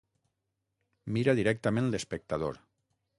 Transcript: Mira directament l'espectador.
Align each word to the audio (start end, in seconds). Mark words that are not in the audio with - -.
Mira 1.17 1.37
directament 1.41 1.91
l'espectador. 1.93 2.61